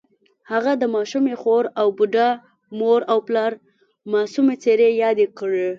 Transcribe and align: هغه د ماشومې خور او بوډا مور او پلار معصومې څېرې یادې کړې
هغه 0.51 0.71
د 0.81 0.83
ماشومې 0.95 1.35
خور 1.41 1.63
او 1.81 1.87
بوډا 1.97 2.29
مور 2.79 2.99
او 3.11 3.17
پلار 3.27 3.51
معصومې 4.11 4.55
څېرې 4.63 4.89
یادې 5.03 5.25
کړې 5.37 5.67